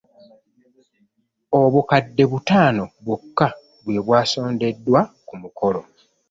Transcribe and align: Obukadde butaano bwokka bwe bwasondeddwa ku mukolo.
Obukadde 1.61 2.23
butaano 2.31 2.83
bwokka 3.05 3.47
bwe 3.83 3.97
bwasondeddwa 4.05 4.99
ku 5.27 5.33
mukolo. 5.41 5.81